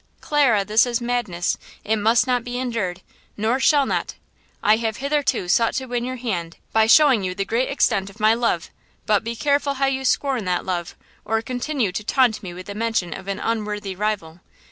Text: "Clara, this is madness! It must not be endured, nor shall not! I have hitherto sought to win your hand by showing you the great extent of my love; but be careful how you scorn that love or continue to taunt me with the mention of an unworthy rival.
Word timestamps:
"Clara, 0.19 0.65
this 0.65 0.87
is 0.87 0.99
madness! 0.99 1.59
It 1.83 1.97
must 1.97 2.25
not 2.25 2.43
be 2.43 2.57
endured, 2.57 3.01
nor 3.37 3.59
shall 3.59 3.85
not! 3.85 4.15
I 4.63 4.77
have 4.77 4.97
hitherto 4.97 5.47
sought 5.47 5.75
to 5.75 5.85
win 5.85 6.03
your 6.05 6.15
hand 6.15 6.57
by 6.73 6.87
showing 6.87 7.23
you 7.23 7.35
the 7.35 7.45
great 7.45 7.69
extent 7.69 8.09
of 8.09 8.19
my 8.19 8.33
love; 8.33 8.71
but 9.05 9.23
be 9.23 9.35
careful 9.35 9.75
how 9.75 9.85
you 9.85 10.03
scorn 10.03 10.45
that 10.45 10.65
love 10.65 10.95
or 11.23 11.43
continue 11.43 11.91
to 11.91 12.03
taunt 12.03 12.41
me 12.41 12.51
with 12.51 12.65
the 12.65 12.73
mention 12.73 13.13
of 13.13 13.27
an 13.27 13.39
unworthy 13.39 13.95
rival. 13.95 14.39